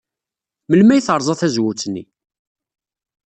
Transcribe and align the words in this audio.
Melmi 0.69 0.91
ay 0.93 1.01
terẓa 1.05 1.35
tazewwut-nni? 1.39 2.03